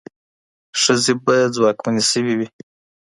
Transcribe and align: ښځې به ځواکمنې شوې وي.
ښځې 0.81 1.13
به 1.23 1.35
ځواکمنې 1.55 2.03
شوې 2.11 2.33
وي. 2.37 2.47